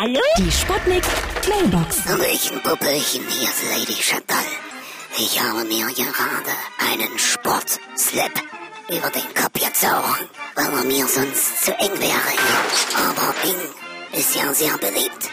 Hallo? 0.00 0.18
Die 0.38 0.50
Sputnik 0.50 1.04
Mailbox. 1.46 2.06
Hallöchen, 2.06 2.58
Puppelchen, 2.62 3.22
hier 3.28 3.50
ist 3.50 3.62
Lady 3.70 4.00
Chantal. 4.00 4.38
Ich 5.18 5.38
habe 5.38 5.62
mir 5.64 5.88
gerade 5.88 6.54
einen 6.90 7.18
Sportslip 7.18 8.32
über 8.88 9.10
den 9.10 9.34
Kopf 9.34 9.52
gezogen, 9.52 10.26
weil 10.54 10.72
er 10.72 10.84
mir 10.84 11.06
sonst 11.06 11.66
zu 11.66 11.72
eng 11.72 12.00
wäre. 12.00 12.32
Aber 12.96 13.34
eng 13.44 14.18
ist 14.18 14.34
ja 14.34 14.50
sehr 14.54 14.78
beliebt. 14.78 15.28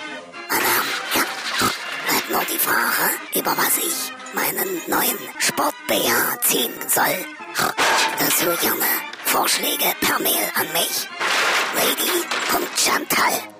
Ähm, 0.51 0.87
ja, 1.15 1.23
bleibt 2.09 2.29
nur 2.29 2.43
die 2.51 2.59
Frage, 2.59 3.39
über 3.39 3.55
was 3.57 3.77
ich 3.77 4.11
meinen 4.33 4.81
neuen 4.87 5.17
Sport-BH 5.39 6.41
ziehen 6.41 6.73
soll. 6.89 7.25
Dazu 8.19 8.47
gerne 8.59 8.91
Vorschläge 9.23 9.93
per 10.01 10.19
Mail 10.19 10.51
an 10.55 10.67
mich. 10.73 11.07
Lady.chantal 11.73 13.56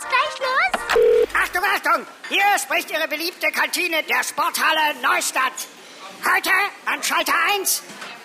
Geht's 0.00 0.08
gleich 0.08 0.38
los? 0.38 1.26
Achtung, 1.34 1.62
Achtung! 1.64 2.06
Hier 2.28 2.58
spricht 2.58 2.90
Ihre 2.90 3.08
beliebte 3.08 3.50
Kantine 3.52 4.02
der 4.04 4.22
Sporthalle 4.24 4.94
Neustadt. 5.02 5.52
Heute 6.24 6.50
an 6.86 7.02
Schalter 7.02 7.34
1 7.56 7.82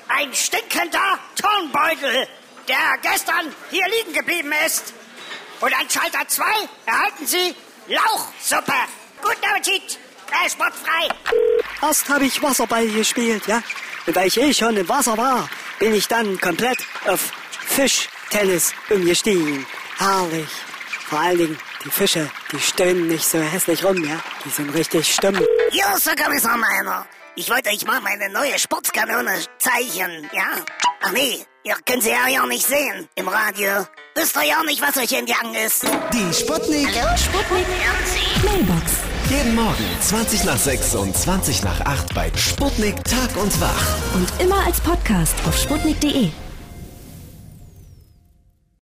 ein 0.08 0.34
stinkender 0.34 1.20
Turnbeutel, 1.36 2.28
der 2.68 2.78
gestern 3.02 3.54
hier 3.72 3.86
liegen 3.88 4.14
geblieben 4.14 4.54
ist. 4.66 4.94
Und 5.60 5.74
an 5.74 5.90
Schalter 5.90 6.28
2 6.28 6.44
erhalten 6.86 7.26
Sie 7.26 7.56
Lauchsuppe. 7.88 8.74
Guten 9.22 9.46
Appetit! 9.46 10.00
Äh, 10.32 10.50
sportfrei. 10.50 11.10
Erst 11.82 12.10
habe 12.10 12.26
ich 12.26 12.42
Wasserball 12.42 12.88
gespielt, 12.88 13.48
ja. 13.48 13.62
Und 14.06 14.16
weil 14.16 14.28
ich 14.28 14.38
eh 14.38 14.54
schon 14.54 14.78
im 14.78 14.88
Wasser 14.88 15.18
war, 15.18 15.50
bin 15.80 15.94
ich 15.94 16.08
dann 16.08 16.40
komplett 16.40 16.80
auf 17.06 17.32
Fischtennis 17.68 18.74
umgestiegen. 18.90 19.66
Herrlich. 19.98 20.50
Vor 21.08 21.20
allen 21.20 21.38
Dingen 21.38 21.58
die 21.84 21.92
Fische, 21.92 22.30
die 22.52 22.60
stöhnen 22.60 23.08
nicht 23.08 23.28
so 23.28 23.40
hässlich 23.40 23.84
rum, 23.84 24.04
ja. 24.04 24.20
Die 24.44 24.50
sind 24.50 24.74
richtig 24.74 25.14
stumm. 25.14 25.36
Ist 25.36 26.08
der 26.08 26.16
Kommissar 26.16 26.58
Meiner. 26.58 27.06
Ich 27.36 27.50
wollte 27.50 27.70
euch 27.70 27.86
mal 27.86 28.02
meine 28.02 28.30
neue 28.30 28.58
Sportskanone 28.58 29.38
zeichnen, 29.60 30.30
ja? 30.34 30.64
Ach 31.04 31.12
nee, 31.12 31.46
ihr 31.64 31.76
könnt 31.86 32.02
sie 32.02 32.10
ja 32.10 32.28
ja 32.28 32.46
nicht 32.46 32.66
sehen 32.66 33.08
im 33.16 33.28
Radio. 33.28 33.86
Wisst 34.16 34.36
ihr 34.38 34.44
ja 34.44 34.64
nicht, 34.64 34.82
was 34.82 34.98
euch 34.98 35.12
entgangen 35.12 35.54
ist. 35.54 35.84
Die 35.84 36.34
Sputnik. 36.34 36.90
Sputnik 37.18 37.66
Mailbox. 38.44 38.94
Jeden 39.30 39.56
Morgen 39.56 39.86
20 40.02 40.44
nach 40.46 40.58
6 40.58 40.96
und 40.96 41.16
20 41.16 41.64
nach 41.64 41.82
8 41.82 42.16
bei 42.16 42.32
Sputnik 42.36 43.04
Tag 43.04 43.36
und 43.36 43.60
Wach. 43.62 44.16
Und 44.16 44.42
immer 44.42 44.66
als 44.66 44.80
Podcast 44.82 45.36
auf 45.48 45.58
sputnik.de. 45.58 46.32